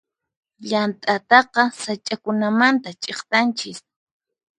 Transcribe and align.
Llant'ataqa 0.69 1.63
sach'akunamanta 1.81 2.89
ch'iktanchis. 3.01 3.79